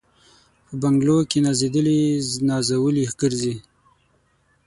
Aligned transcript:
په 0.65 0.73
بنګلو 0.81 1.17
کي 1.29 1.39
نازېدلي 1.45 1.99
نازولي 2.49 3.03
ګرځي 3.19 3.53